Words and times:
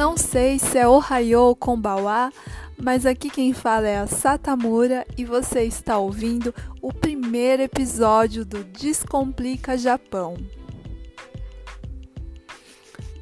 Não 0.00 0.16
sei 0.16 0.58
se 0.58 0.78
é 0.78 0.88
Ohio 0.88 1.42
ou 1.42 1.54
Kombawa, 1.54 2.32
mas 2.82 3.04
aqui 3.04 3.28
quem 3.28 3.52
fala 3.52 3.86
é 3.86 3.98
a 3.98 4.06
Satamura 4.06 5.06
e 5.14 5.26
você 5.26 5.64
está 5.64 5.98
ouvindo 5.98 6.54
o 6.80 6.90
primeiro 6.90 7.64
episódio 7.64 8.42
do 8.42 8.64
Descomplica 8.64 9.76
Japão. 9.76 10.38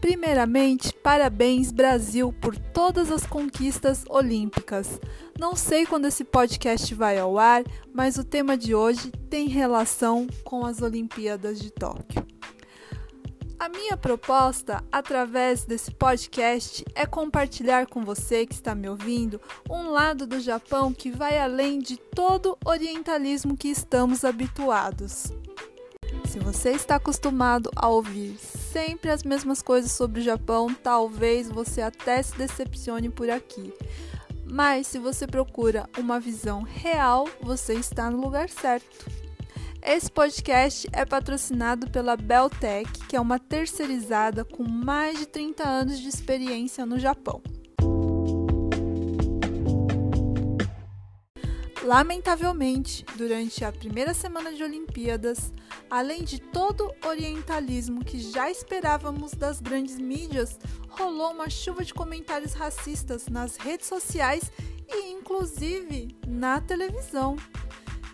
Primeiramente, 0.00 0.94
parabéns 0.94 1.72
Brasil 1.72 2.32
por 2.32 2.56
todas 2.56 3.10
as 3.10 3.26
conquistas 3.26 4.04
olímpicas. 4.08 5.00
Não 5.36 5.56
sei 5.56 5.84
quando 5.84 6.06
esse 6.06 6.22
podcast 6.22 6.94
vai 6.94 7.18
ao 7.18 7.40
ar, 7.40 7.64
mas 7.92 8.18
o 8.18 8.22
tema 8.22 8.56
de 8.56 8.72
hoje 8.72 9.10
tem 9.28 9.48
relação 9.48 10.28
com 10.44 10.64
as 10.64 10.80
Olimpíadas 10.80 11.58
de 11.58 11.72
Tóquio. 11.72 12.37
A 13.58 13.68
minha 13.68 13.96
proposta, 13.96 14.84
através 14.92 15.64
desse 15.64 15.90
podcast, 15.90 16.84
é 16.94 17.04
compartilhar 17.04 17.88
com 17.88 18.04
você 18.04 18.46
que 18.46 18.54
está 18.54 18.72
me 18.72 18.88
ouvindo 18.88 19.40
um 19.68 19.90
lado 19.90 20.28
do 20.28 20.38
Japão 20.38 20.94
que 20.94 21.10
vai 21.10 21.36
além 21.36 21.80
de 21.80 21.96
todo 21.96 22.56
orientalismo 22.64 23.56
que 23.56 23.68
estamos 23.68 24.24
habituados. 24.24 25.32
Se 26.28 26.38
você 26.38 26.70
está 26.70 26.96
acostumado 26.96 27.68
a 27.74 27.88
ouvir 27.88 28.38
sempre 28.38 29.10
as 29.10 29.24
mesmas 29.24 29.60
coisas 29.60 29.90
sobre 29.90 30.20
o 30.20 30.24
Japão, 30.24 30.72
talvez 30.72 31.48
você 31.48 31.80
até 31.80 32.22
se 32.22 32.36
decepcione 32.36 33.10
por 33.10 33.28
aqui. 33.28 33.74
Mas 34.44 34.86
se 34.86 35.00
você 35.00 35.26
procura 35.26 35.88
uma 35.98 36.20
visão 36.20 36.62
real, 36.62 37.28
você 37.40 37.74
está 37.74 38.08
no 38.08 38.20
lugar 38.20 38.48
certo. 38.48 39.17
Esse 39.90 40.10
podcast 40.10 40.86
é 40.92 41.02
patrocinado 41.06 41.90
pela 41.90 42.14
Beltec, 42.14 43.06
que 43.06 43.16
é 43.16 43.20
uma 43.20 43.38
terceirizada 43.38 44.44
com 44.44 44.62
mais 44.62 45.18
de 45.18 45.24
30 45.24 45.66
anos 45.66 45.98
de 45.98 46.06
experiência 46.06 46.84
no 46.84 46.98
Japão. 46.98 47.42
Lamentavelmente, 51.82 53.02
durante 53.16 53.64
a 53.64 53.72
primeira 53.72 54.12
semana 54.12 54.52
de 54.52 54.62
Olimpíadas, 54.62 55.54
além 55.88 56.22
de 56.22 56.38
todo 56.38 56.92
o 57.02 57.08
orientalismo 57.08 58.04
que 58.04 58.20
já 58.20 58.50
esperávamos 58.50 59.32
das 59.32 59.58
grandes 59.58 59.96
mídias, 59.98 60.58
rolou 60.90 61.32
uma 61.32 61.48
chuva 61.48 61.82
de 61.82 61.94
comentários 61.94 62.52
racistas 62.52 63.26
nas 63.28 63.56
redes 63.56 63.86
sociais 63.86 64.52
e, 64.86 65.12
inclusive, 65.12 66.14
na 66.26 66.60
televisão. 66.60 67.36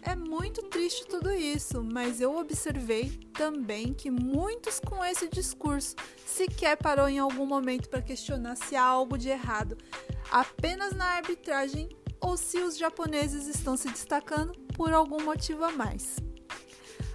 É 0.07 0.15
muito 0.15 0.63
triste 0.65 1.07
tudo 1.07 1.33
isso, 1.33 1.83
mas 1.83 2.21
eu 2.21 2.37
observei 2.37 3.09
também 3.33 3.95
que 3.95 4.11
muitos 4.11 4.79
com 4.79 5.03
esse 5.03 5.27
discurso 5.29 5.97
sequer 6.27 6.77
parou 6.77 7.09
em 7.09 7.19
algum 7.19 7.47
momento 7.47 7.89
para 7.89 8.03
questionar 8.03 8.55
se 8.55 8.77
há 8.77 8.85
algo 8.85 9.17
de 9.17 9.31
errado 9.31 9.79
apenas 10.31 10.93
na 10.93 11.07
arbitragem 11.07 11.89
ou 12.21 12.37
se 12.37 12.59
os 12.59 12.77
japoneses 12.77 13.47
estão 13.47 13.79
se 13.79 13.89
destacando 13.89 14.53
por 14.77 14.93
algum 14.93 15.25
motivo 15.25 15.65
a 15.65 15.73
mais. 15.73 16.17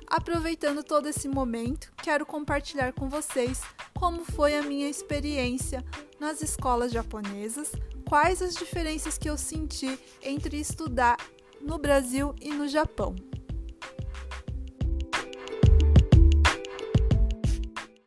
Aproveitando 0.07 0.83
todo 0.83 1.07
esse 1.07 1.27
momento, 1.27 1.93
quero 2.01 2.25
compartilhar 2.25 2.93
com 2.93 3.07
vocês 3.07 3.61
como 3.93 4.25
foi 4.25 4.57
a 4.57 4.63
minha 4.63 4.89
experiência 4.89 5.85
nas 6.19 6.41
escolas 6.41 6.91
japonesas, 6.91 7.71
quais 8.07 8.41
as 8.41 8.55
diferenças 8.55 9.15
que 9.15 9.29
eu 9.29 9.37
senti 9.37 9.99
entre 10.23 10.59
estudar 10.59 11.17
no 11.61 11.77
Brasil 11.77 12.35
e 12.41 12.53
no 12.53 12.67
Japão. 12.67 13.15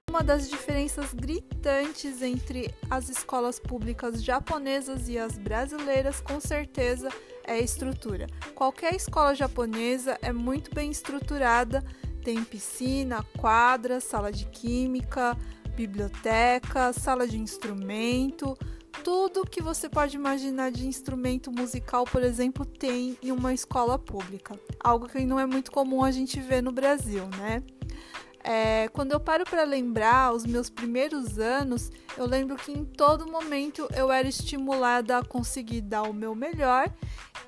Uma 0.08 0.22
das 0.22 0.48
diferenças 0.48 1.14
gritantes 1.14 2.20
entre 2.20 2.73
as 2.91 3.08
escolas 3.08 3.58
públicas 3.58 4.23
japonesas 4.23 5.08
e 5.08 5.19
as 5.19 5.39
brasileiras, 5.39 6.20
com 6.20 6.39
certeza, 6.39 7.08
é 7.45 7.55
a 7.55 7.58
estrutura. 7.58 8.27
Qualquer 8.55 8.95
escola 8.95 9.35
japonesa 9.35 10.18
é 10.20 10.30
muito 10.30 10.74
bem 10.74 10.91
estruturada, 10.91 11.83
tem 12.23 12.45
piscina, 12.45 13.24
quadra, 13.39 14.01
sala 14.01 14.30
de 14.30 14.45
química, 14.46 15.36
biblioteca, 15.74 16.92
sala 16.92 17.27
de 17.27 17.39
instrumento, 17.39 18.57
tudo 19.03 19.47
que 19.47 19.63
você 19.63 19.89
pode 19.89 20.17
imaginar 20.17 20.70
de 20.70 20.86
instrumento 20.86 21.51
musical, 21.51 22.05
por 22.05 22.23
exemplo, 22.23 22.64
tem 22.64 23.17
em 23.23 23.33
uma 23.33 23.55
escola 23.55 23.98
pública. 23.98 24.58
Algo 24.79 25.08
que 25.08 25.25
não 25.25 25.41
é 25.41 25.47
muito 25.47 25.73
comum 25.73 26.05
a 26.05 26.11
gente 26.11 26.41
ver 26.41 26.63
no 26.63 26.73
Brasil, 26.73 27.27
né? 27.39 27.63
É, 28.45 28.89
quando 28.89 29.13
eu 29.13 29.20
paro 29.20 29.45
para 29.45 29.63
lembrar 29.63 30.33
os 30.35 30.45
meus 30.45 30.69
primeiros 30.69 31.39
anos, 31.39 31.91
eu 32.17 32.27
lembro 32.27 32.57
que 32.57 32.73
em 32.73 32.85
todo 32.85 33.30
momento 33.30 33.89
eu 33.97 34.11
era 34.11 34.29
estimulada 34.29 35.19
a 35.19 35.24
conseguir 35.24 35.80
dar 35.80 36.03
o 36.03 36.13
meu 36.13 36.35
melhor 36.35 36.92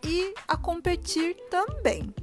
e 0.04 0.32
a 0.46 0.56
competir 0.56 1.36
também. 1.50 2.14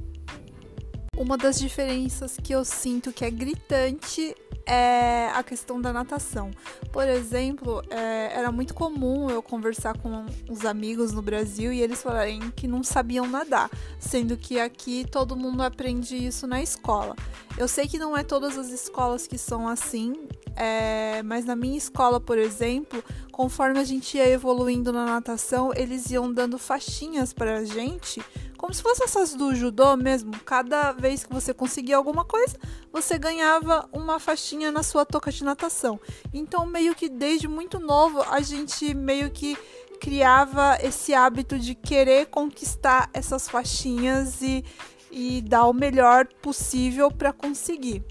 Uma 1.16 1.36
das 1.36 1.58
diferenças 1.58 2.36
que 2.42 2.54
eu 2.54 2.64
sinto 2.64 3.12
que 3.12 3.24
é 3.24 3.30
gritante 3.30 4.34
é 4.64 5.28
a 5.34 5.42
questão 5.42 5.80
da 5.80 5.92
natação. 5.92 6.50
Por 6.90 7.06
exemplo, 7.06 7.82
é, 7.90 8.32
era 8.34 8.50
muito 8.50 8.72
comum 8.72 9.28
eu 9.28 9.42
conversar 9.42 9.96
com 9.98 10.24
os 10.48 10.64
amigos 10.64 11.12
no 11.12 11.20
Brasil 11.20 11.72
e 11.72 11.80
eles 11.80 12.02
falarem 12.02 12.50
que 12.52 12.66
não 12.66 12.82
sabiam 12.82 13.26
nadar, 13.26 13.70
sendo 13.98 14.36
que 14.36 14.58
aqui 14.58 15.04
todo 15.10 15.36
mundo 15.36 15.62
aprende 15.62 16.16
isso 16.16 16.46
na 16.46 16.62
escola. 16.62 17.14
Eu 17.58 17.68
sei 17.68 17.86
que 17.86 17.98
não 17.98 18.16
é 18.16 18.24
todas 18.24 18.56
as 18.56 18.70
escolas 18.70 19.26
que 19.26 19.36
são 19.36 19.68
assim, 19.68 20.14
é, 20.56 21.22
mas 21.22 21.44
na 21.44 21.56
minha 21.56 21.76
escola, 21.76 22.20
por 22.20 22.38
exemplo, 22.38 23.02
conforme 23.30 23.78
a 23.78 23.84
gente 23.84 24.16
ia 24.16 24.28
evoluindo 24.28 24.92
na 24.92 25.04
natação, 25.04 25.72
eles 25.74 26.10
iam 26.10 26.32
dando 26.32 26.58
faixinhas 26.58 27.32
para 27.32 27.58
a 27.58 27.64
gente 27.64 28.22
como 28.62 28.72
se 28.72 28.80
fosse 28.80 29.02
essas 29.02 29.34
do 29.34 29.52
judô 29.56 29.96
mesmo. 29.96 30.30
Cada 30.44 30.92
vez 30.92 31.24
que 31.24 31.34
você 31.34 31.52
conseguia 31.52 31.96
alguma 31.96 32.24
coisa, 32.24 32.56
você 32.92 33.18
ganhava 33.18 33.88
uma 33.92 34.20
faixinha 34.20 34.70
na 34.70 34.84
sua 34.84 35.04
toca 35.04 35.32
de 35.32 35.42
natação. 35.42 35.98
Então, 36.32 36.64
meio 36.64 36.94
que 36.94 37.08
desde 37.08 37.48
muito 37.48 37.80
novo, 37.80 38.22
a 38.30 38.40
gente 38.40 38.94
meio 38.94 39.32
que 39.32 39.58
criava 40.00 40.78
esse 40.80 41.12
hábito 41.12 41.58
de 41.58 41.74
querer 41.74 42.26
conquistar 42.26 43.10
essas 43.12 43.48
faixinhas 43.48 44.40
e, 44.40 44.64
e 45.10 45.42
dar 45.42 45.66
o 45.66 45.72
melhor 45.72 46.28
possível 46.40 47.10
para 47.10 47.32
conseguir. 47.32 48.04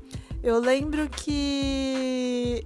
Eu 0.43 0.59
lembro 0.59 1.07
que 1.07 2.65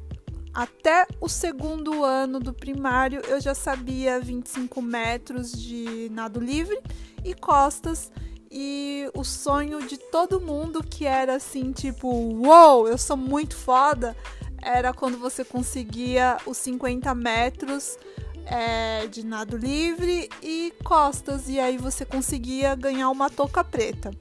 até 0.53 1.05
o 1.19 1.27
segundo 1.27 2.05
ano 2.05 2.39
do 2.39 2.53
primário 2.53 3.21
eu 3.27 3.41
já 3.41 3.53
sabia 3.53 4.19
25 4.19 4.81
metros 4.81 5.51
de 5.51 6.09
nado 6.11 6.39
livre 6.39 6.79
e 7.23 7.33
costas. 7.33 8.11
E 8.49 9.09
o 9.13 9.25
sonho 9.25 9.85
de 9.85 9.97
todo 9.97 10.39
mundo 10.39 10.81
que 10.81 11.05
era 11.05 11.35
assim, 11.35 11.73
tipo, 11.73 12.07
uou, 12.07 12.83
wow, 12.83 12.87
eu 12.87 12.97
sou 12.97 13.17
muito 13.17 13.53
foda, 13.53 14.15
era 14.61 14.93
quando 14.93 15.17
você 15.17 15.43
conseguia 15.43 16.37
os 16.45 16.55
50 16.57 17.13
metros 17.13 17.97
é, 18.45 19.07
de 19.07 19.25
nado 19.25 19.57
livre 19.57 20.29
e 20.41 20.73
costas, 20.85 21.49
e 21.49 21.59
aí 21.59 21.77
você 21.77 22.05
conseguia 22.05 22.75
ganhar 22.75 23.09
uma 23.09 23.29
touca 23.29 23.61
preta. 23.61 24.11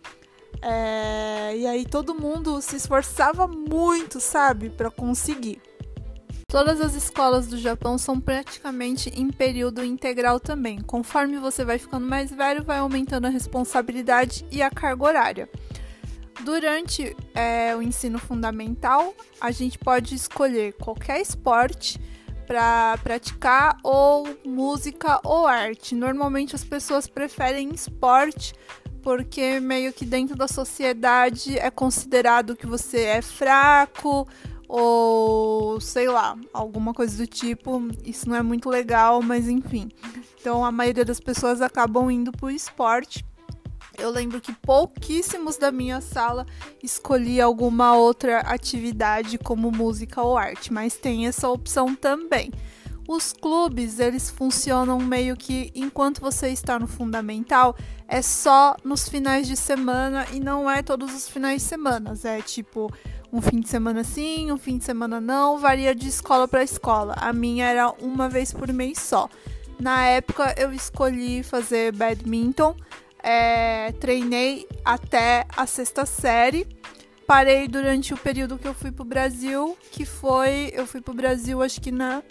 É, 0.66 1.54
e 1.58 1.66
aí 1.66 1.84
todo 1.84 2.14
mundo 2.14 2.62
se 2.62 2.76
esforçava 2.76 3.46
muito, 3.46 4.18
sabe, 4.18 4.70
para 4.70 4.90
conseguir. 4.90 5.60
Todas 6.48 6.80
as 6.80 6.94
escolas 6.94 7.46
do 7.46 7.58
Japão 7.58 7.98
são 7.98 8.18
praticamente 8.18 9.10
em 9.10 9.28
período 9.28 9.84
integral 9.84 10.40
também. 10.40 10.80
Conforme 10.80 11.36
você 11.36 11.66
vai 11.66 11.78
ficando 11.78 12.06
mais 12.06 12.30
velho, 12.30 12.64
vai 12.64 12.78
aumentando 12.78 13.26
a 13.26 13.30
responsabilidade 13.30 14.46
e 14.50 14.62
a 14.62 14.70
carga 14.70 15.04
horária. 15.04 15.50
Durante 16.44 17.14
é, 17.34 17.76
o 17.76 17.82
ensino 17.82 18.18
fundamental, 18.18 19.14
a 19.38 19.50
gente 19.50 19.78
pode 19.78 20.14
escolher 20.14 20.72
qualquer 20.74 21.20
esporte 21.20 22.00
para 22.46 22.96
praticar, 23.02 23.76
ou 23.82 24.26
música 24.46 25.20
ou 25.24 25.46
arte. 25.46 25.94
Normalmente 25.94 26.54
as 26.54 26.64
pessoas 26.64 27.06
preferem 27.06 27.70
esporte 27.74 28.54
porque 29.04 29.60
meio 29.60 29.92
que 29.92 30.06
dentro 30.06 30.34
da 30.34 30.48
sociedade 30.48 31.58
é 31.58 31.70
considerado 31.70 32.56
que 32.56 32.66
você 32.66 33.02
é 33.02 33.20
fraco, 33.20 34.26
ou 34.66 35.78
sei 35.78 36.08
lá, 36.08 36.34
alguma 36.54 36.94
coisa 36.94 37.18
do 37.18 37.26
tipo. 37.26 37.86
Isso 38.02 38.26
não 38.26 38.34
é 38.34 38.42
muito 38.42 38.70
legal, 38.70 39.20
mas 39.20 39.46
enfim. 39.46 39.90
Então 40.40 40.64
a 40.64 40.72
maioria 40.72 41.04
das 41.04 41.20
pessoas 41.20 41.60
acabam 41.60 42.10
indo 42.10 42.32
pro 42.32 42.50
esporte. 42.50 43.22
Eu 43.98 44.10
lembro 44.10 44.40
que 44.40 44.52
pouquíssimos 44.52 45.58
da 45.58 45.70
minha 45.70 46.00
sala 46.00 46.46
escolhi 46.82 47.42
alguma 47.42 47.94
outra 47.94 48.40
atividade 48.40 49.36
como 49.36 49.70
música 49.70 50.22
ou 50.22 50.36
arte, 50.36 50.72
mas 50.72 50.96
tem 50.96 51.26
essa 51.26 51.48
opção 51.48 51.94
também. 51.94 52.50
Os 53.06 53.34
clubes, 53.34 53.98
eles 53.98 54.30
funcionam 54.30 54.98
meio 54.98 55.36
que 55.36 55.70
enquanto 55.74 56.20
você 56.20 56.48
está 56.48 56.78
no 56.78 56.86
fundamental, 56.86 57.76
é 58.08 58.22
só 58.22 58.76
nos 58.82 59.08
finais 59.08 59.46
de 59.46 59.56
semana 59.56 60.26
e 60.32 60.40
não 60.40 60.70
é 60.70 60.82
todos 60.82 61.14
os 61.14 61.28
finais 61.28 61.62
de 61.62 61.68
semana, 61.68 62.14
é 62.24 62.40
tipo 62.40 62.90
um 63.30 63.42
fim 63.42 63.60
de 63.60 63.68
semana 63.68 64.04
sim, 64.04 64.50
um 64.50 64.56
fim 64.56 64.78
de 64.78 64.84
semana 64.84 65.20
não, 65.20 65.58
varia 65.58 65.94
de 65.94 66.08
escola 66.08 66.48
para 66.48 66.62
escola. 66.62 67.14
A 67.18 67.32
minha 67.32 67.66
era 67.66 67.90
uma 68.00 68.28
vez 68.28 68.52
por 68.52 68.72
mês 68.72 68.98
só. 69.00 69.28
Na 69.78 70.06
época 70.06 70.54
eu 70.56 70.72
escolhi 70.72 71.42
fazer 71.42 71.92
badminton, 71.92 72.74
é, 73.22 73.92
treinei 73.92 74.66
até 74.84 75.46
a 75.54 75.66
sexta 75.66 76.06
série. 76.06 76.66
Parei 77.26 77.66
durante 77.66 78.12
o 78.12 78.18
período 78.18 78.58
que 78.58 78.68
eu 78.68 78.74
fui 78.74 78.92
pro 78.92 79.04
Brasil, 79.04 79.76
que 79.90 80.04
foi. 80.04 80.70
Eu 80.74 80.86
fui 80.86 81.00
pro 81.00 81.14
Brasil 81.14 81.62
acho 81.62 81.80
que 81.80 81.90
na 81.90 82.22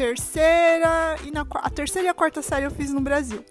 terceira 0.00 1.16
e 1.26 1.30
na 1.30 1.46
a 1.56 1.68
terceira 1.68 2.08
e 2.08 2.10
a 2.10 2.14
quarta 2.14 2.40
série 2.40 2.64
eu 2.64 2.70
fiz 2.70 2.90
no 2.90 3.02
Brasil. 3.02 3.44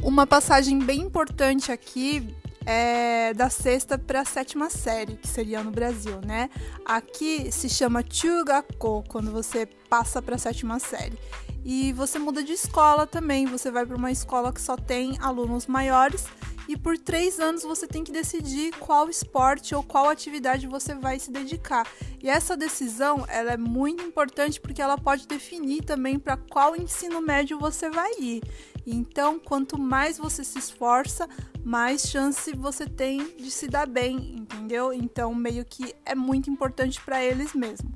Uma 0.00 0.28
passagem 0.28 0.78
bem 0.78 1.00
importante 1.00 1.72
aqui 1.72 2.32
é 2.64 3.34
da 3.34 3.50
sexta 3.50 3.98
para 3.98 4.20
a 4.20 4.24
sétima 4.24 4.70
série, 4.70 5.16
que 5.16 5.26
seria 5.26 5.64
no 5.64 5.72
Brasil, 5.72 6.20
né? 6.24 6.48
Aqui 6.84 7.50
se 7.50 7.68
chama 7.68 8.04
Chugako, 8.08 9.02
quando 9.08 9.32
você 9.32 9.66
passa 9.90 10.22
para 10.22 10.36
a 10.36 10.38
sétima 10.38 10.78
série. 10.78 11.18
E 11.64 11.92
você 11.92 12.16
muda 12.20 12.44
de 12.44 12.52
escola 12.52 13.08
também, 13.08 13.44
você 13.44 13.72
vai 13.72 13.84
para 13.84 13.96
uma 13.96 14.12
escola 14.12 14.52
que 14.52 14.60
só 14.60 14.76
tem 14.76 15.18
alunos 15.20 15.66
maiores 15.66 16.26
e 16.68 16.76
por 16.76 16.98
três 16.98 17.38
anos 17.38 17.62
você 17.62 17.86
tem 17.86 18.02
que 18.02 18.12
decidir 18.12 18.72
qual 18.78 19.08
esporte 19.08 19.74
ou 19.74 19.82
qual 19.82 20.08
atividade 20.08 20.66
você 20.66 20.94
vai 20.94 21.18
se 21.18 21.30
dedicar. 21.30 21.86
E 22.22 22.28
essa 22.28 22.56
decisão 22.56 23.24
ela 23.28 23.52
é 23.52 23.56
muito 23.56 24.02
importante 24.02 24.60
porque 24.60 24.82
ela 24.82 24.98
pode 24.98 25.26
definir 25.26 25.84
também 25.84 26.18
para 26.18 26.36
qual 26.36 26.76
ensino 26.76 27.20
médio 27.20 27.58
você 27.58 27.88
vai 27.90 28.10
ir. 28.18 28.42
Então, 28.86 29.38
quanto 29.38 29.78
mais 29.78 30.16
você 30.16 30.44
se 30.44 30.58
esforça, 30.58 31.28
mais 31.64 32.02
chance 32.02 32.54
você 32.54 32.86
tem 32.86 33.36
de 33.36 33.50
se 33.50 33.66
dar 33.66 33.86
bem, 33.86 34.36
entendeu? 34.36 34.92
Então, 34.92 35.34
meio 35.34 35.64
que 35.64 35.92
é 36.04 36.14
muito 36.14 36.48
importante 36.48 37.00
para 37.00 37.22
eles 37.22 37.52
mesmo. 37.52 37.90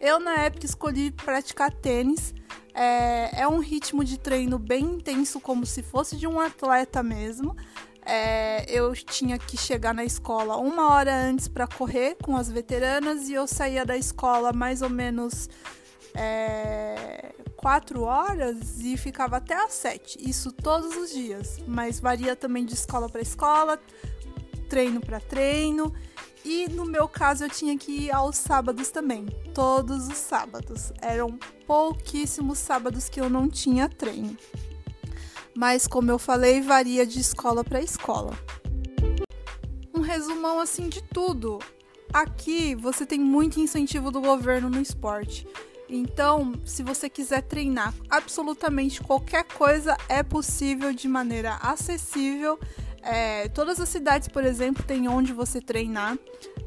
Eu, 0.00 0.20
na 0.20 0.34
época, 0.36 0.66
escolhi 0.66 1.10
praticar 1.10 1.72
tênis. 1.72 2.34
É, 2.74 3.40
é 3.40 3.48
um 3.48 3.58
ritmo 3.58 4.04
de 4.04 4.18
treino 4.18 4.58
bem 4.58 4.84
intenso, 4.84 5.40
como 5.40 5.66
se 5.66 5.82
fosse 5.82 6.16
de 6.16 6.26
um 6.26 6.38
atleta 6.38 7.02
mesmo. 7.02 7.56
É, 8.10 8.64
eu 8.68 8.94
tinha 8.94 9.38
que 9.38 9.54
chegar 9.54 9.92
na 9.92 10.02
escola 10.02 10.56
uma 10.56 10.94
hora 10.94 11.14
antes 11.14 11.46
para 11.46 11.66
correr 11.66 12.16
com 12.22 12.38
as 12.38 12.48
veteranas 12.48 13.28
e 13.28 13.34
eu 13.34 13.46
saía 13.46 13.84
da 13.84 13.98
escola 13.98 14.50
mais 14.50 14.80
ou 14.80 14.88
menos 14.88 15.46
é, 16.14 17.34
quatro 17.54 18.04
horas 18.04 18.80
e 18.80 18.96
ficava 18.96 19.36
até 19.36 19.54
às 19.54 19.74
sete. 19.74 20.18
Isso 20.26 20.50
todos 20.50 20.96
os 20.96 21.10
dias, 21.10 21.58
mas 21.66 22.00
varia 22.00 22.34
também 22.34 22.64
de 22.64 22.72
escola 22.72 23.10
para 23.10 23.20
escola, 23.20 23.78
treino 24.70 25.02
para 25.02 25.20
treino. 25.20 25.92
E 26.42 26.66
no 26.66 26.86
meu 26.86 27.06
caso 27.06 27.44
eu 27.44 27.50
tinha 27.50 27.76
que 27.76 28.06
ir 28.06 28.10
aos 28.10 28.38
sábados 28.38 28.88
também, 28.90 29.26
todos 29.52 30.08
os 30.08 30.16
sábados. 30.16 30.94
Eram 31.02 31.38
pouquíssimos 31.66 32.58
sábados 32.58 33.06
que 33.06 33.20
eu 33.20 33.28
não 33.28 33.50
tinha 33.50 33.86
treino. 33.86 34.34
Mas 35.58 35.88
como 35.88 36.08
eu 36.08 36.20
falei, 36.20 36.60
varia 36.60 37.04
de 37.04 37.18
escola 37.18 37.64
para 37.64 37.82
escola. 37.82 38.32
Um 39.92 39.98
resumão 39.98 40.60
assim 40.60 40.88
de 40.88 41.02
tudo. 41.02 41.58
Aqui 42.12 42.76
você 42.76 43.04
tem 43.04 43.18
muito 43.18 43.58
incentivo 43.58 44.12
do 44.12 44.20
governo 44.20 44.70
no 44.70 44.80
esporte. 44.80 45.48
Então, 45.88 46.52
se 46.64 46.84
você 46.84 47.10
quiser 47.10 47.42
treinar 47.42 47.92
absolutamente 48.08 49.02
qualquer 49.02 49.42
coisa, 49.42 49.96
é 50.08 50.22
possível 50.22 50.92
de 50.92 51.08
maneira 51.08 51.56
acessível. 51.56 52.56
É, 53.02 53.48
todas 53.48 53.80
as 53.80 53.88
cidades, 53.88 54.28
por 54.28 54.44
exemplo, 54.44 54.84
tem 54.84 55.08
onde 55.08 55.32
você 55.32 55.60
treinar. 55.60 56.16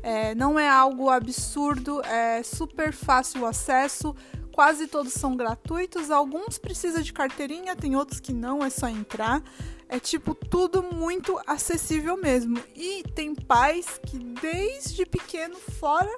É, 0.04 0.36
não 0.36 0.60
é 0.60 0.68
algo 0.68 1.10
absurdo, 1.10 2.02
é 2.04 2.44
super 2.44 2.92
fácil 2.92 3.44
o 3.44 3.46
acesso. 3.46 4.14
Quase 4.54 4.88
todos 4.88 5.14
são 5.14 5.36
gratuitos. 5.36 6.12
Alguns 6.12 6.58
precisam 6.58 7.02
de 7.02 7.14
carteirinha, 7.14 7.76
tem 7.76 7.96
outros 7.96 8.20
que 8.20 8.34
não, 8.34 8.64
é 8.64 8.70
só 8.70 8.88
entrar. 8.88 9.42
É 9.88 10.00
tipo 10.00 10.34
tudo 10.34 10.82
muito 10.82 11.40
acessível 11.46 12.18
mesmo. 12.18 12.62
E 12.76 13.04
tem 13.16 13.36
pais 13.36 14.00
que 14.08 14.18
desde 14.18 15.06
pequeno 15.06 15.56
fora 15.56 16.14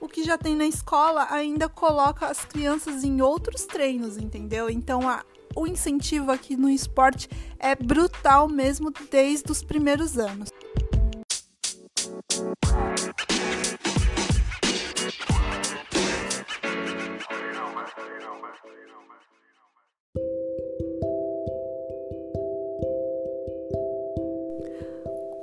o 0.00 0.08
que 0.08 0.22
já 0.22 0.36
tem 0.36 0.54
na 0.54 0.66
escola 0.66 1.26
ainda 1.30 1.68
coloca 1.68 2.26
as 2.26 2.44
crianças 2.44 3.02
em 3.02 3.20
outros 3.22 3.64
treinos, 3.64 4.16
entendeu? 4.18 4.68
Então 4.68 5.08
a, 5.08 5.24
o 5.54 5.66
incentivo 5.66 6.30
aqui 6.30 6.56
no 6.56 6.68
esporte 6.68 7.28
é 7.58 7.74
brutal 7.74 8.48
mesmo 8.48 8.92
desde 9.10 9.50
os 9.50 9.62
primeiros 9.62 10.18
anos. 10.18 10.50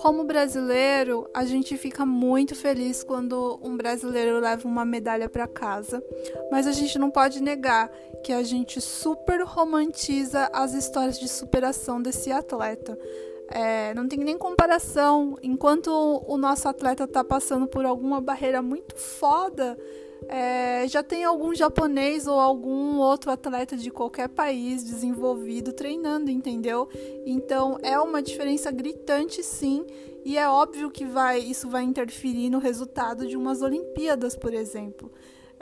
Como 0.03 0.25
brasileiro, 0.25 1.29
a 1.33 1.45
gente 1.45 1.77
fica 1.77 2.05
muito 2.05 2.53
feliz 2.55 3.01
quando 3.01 3.57
um 3.63 3.77
brasileiro 3.77 4.37
leva 4.37 4.67
uma 4.67 4.83
medalha 4.83 5.29
para 5.29 5.47
casa, 5.47 6.03
mas 6.51 6.67
a 6.67 6.73
gente 6.73 6.99
não 6.99 7.09
pode 7.09 7.41
negar 7.41 7.89
que 8.21 8.33
a 8.33 8.43
gente 8.43 8.81
super 8.81 9.41
romantiza 9.43 10.49
as 10.51 10.73
histórias 10.73 11.17
de 11.17 11.29
superação 11.29 12.01
desse 12.01 12.33
atleta. 12.33 12.99
É, 13.47 13.93
não 13.93 14.05
tem 14.05 14.19
nem 14.19 14.37
comparação. 14.37 15.37
Enquanto 15.41 15.87
o 16.27 16.37
nosso 16.37 16.67
atleta 16.67 17.05
está 17.05 17.23
passando 17.23 17.65
por 17.65 17.85
alguma 17.85 18.19
barreira 18.19 18.61
muito 18.61 18.97
foda, 18.97 19.77
é, 20.27 20.87
já 20.87 21.03
tem 21.03 21.23
algum 21.23 21.53
japonês 21.53 22.27
ou 22.27 22.39
algum 22.39 22.97
outro 22.97 23.31
atleta 23.31 23.75
de 23.75 23.89
qualquer 23.91 24.29
país 24.29 24.83
desenvolvido 24.83 25.73
treinando, 25.73 26.29
entendeu? 26.29 26.87
Então 27.25 27.77
é 27.81 27.99
uma 27.99 28.21
diferença 28.21 28.71
gritante, 28.71 29.43
sim, 29.43 29.85
e 30.25 30.37
é 30.37 30.47
óbvio 30.47 30.89
que 30.89 31.05
vai, 31.05 31.39
isso 31.39 31.69
vai 31.69 31.83
interferir 31.83 32.49
no 32.49 32.59
resultado 32.59 33.27
de 33.27 33.35
umas 33.35 33.61
Olimpíadas, 33.61 34.35
por 34.35 34.53
exemplo. 34.53 35.11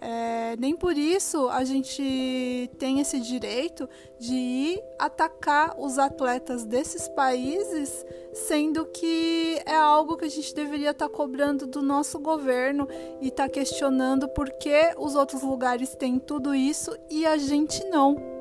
É, 0.04 0.56
nem 0.58 0.76
por 0.76 0.98
isso 0.98 1.48
a 1.50 1.64
gente 1.64 2.72
tem 2.80 3.00
esse 3.00 3.20
direito 3.20 3.88
de 4.18 4.34
ir 4.34 4.84
atacar 4.98 5.76
os 5.80 6.00
atletas 6.00 6.66
desses 6.66 7.08
países, 7.10 8.04
sendo 8.34 8.84
que 8.88 9.62
é 9.64 9.76
algo 9.76 10.18
que 10.18 10.26
a 10.26 10.30
gente 10.30 10.56
deveria 10.56 10.90
estar 10.90 11.08
tá 11.08 11.16
cobrando 11.16 11.68
do 11.68 11.84
nosso 11.84 12.18
governo 12.18 12.88
e 13.22 13.28
estar 13.28 13.44
tá 13.44 13.50
questionando 13.50 14.28
por 14.30 14.50
que 14.54 14.92
os 14.98 15.14
outros 15.14 15.44
lugares 15.44 15.96
têm 15.96 16.18
tudo 16.18 16.56
isso 16.56 16.98
e 17.08 17.24
a 17.24 17.38
gente 17.38 17.84
não. 17.86 18.41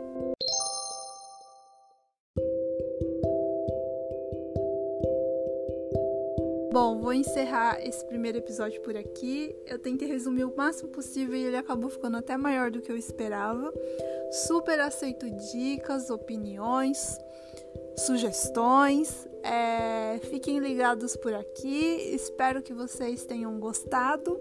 Bom, 6.73 7.01
vou 7.01 7.13
encerrar 7.13 7.85
esse 7.85 8.05
primeiro 8.07 8.39
episódio 8.39 8.81
por 8.83 8.97
aqui. 8.97 9.55
Eu 9.67 9.77
tentei 9.77 10.07
resumir 10.07 10.45
o 10.45 10.57
máximo 10.57 10.89
possível 10.91 11.35
e 11.35 11.45
ele 11.45 11.57
acabou 11.57 11.91
ficando 11.91 12.17
até 12.17 12.37
maior 12.37 12.71
do 12.71 12.81
que 12.81 12.93
eu 12.93 12.97
esperava. 12.97 13.73
Super 14.47 14.79
aceito 14.79 15.29
dicas, 15.53 16.11
opiniões, 16.11 17.19
sugestões. 17.97 19.29
É, 19.43 20.21
fiquem 20.31 20.61
ligados 20.61 21.17
por 21.17 21.35
aqui. 21.35 22.15
Espero 22.15 22.63
que 22.63 22.73
vocês 22.73 23.25
tenham 23.25 23.59
gostado. 23.59 24.41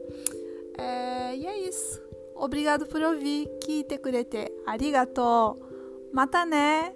É, 0.78 1.36
e 1.36 1.48
é 1.48 1.58
isso. 1.58 2.00
Obrigado 2.36 2.86
por 2.86 3.02
ouvir. 3.02 3.48
Kite 3.60 3.98
kurete. 3.98 4.52
Arigato. 4.68 5.58
Mata 6.14 6.46
né! 6.46 6.94